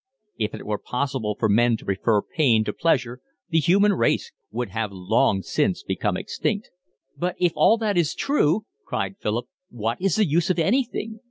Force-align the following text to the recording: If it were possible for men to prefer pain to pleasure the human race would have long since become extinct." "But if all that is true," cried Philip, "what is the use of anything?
If 0.39 0.55
it 0.55 0.65
were 0.65 0.79
possible 0.79 1.35
for 1.39 1.47
men 1.47 1.77
to 1.77 1.85
prefer 1.85 2.23
pain 2.23 2.63
to 2.63 2.73
pleasure 2.73 3.21
the 3.49 3.59
human 3.59 3.93
race 3.93 4.31
would 4.49 4.69
have 4.69 4.91
long 4.91 5.43
since 5.43 5.83
become 5.83 6.17
extinct." 6.17 6.71
"But 7.15 7.35
if 7.39 7.51
all 7.55 7.77
that 7.77 7.99
is 7.99 8.15
true," 8.15 8.65
cried 8.83 9.17
Philip, 9.19 9.45
"what 9.69 10.01
is 10.01 10.15
the 10.15 10.25
use 10.25 10.49
of 10.49 10.57
anything? 10.57 11.19